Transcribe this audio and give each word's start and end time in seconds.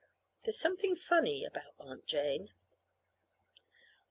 There's 0.41 0.57
something 0.57 0.95
funny 0.95 1.45
about 1.45 1.75
Aunt 1.79 2.07
Jane. 2.07 2.49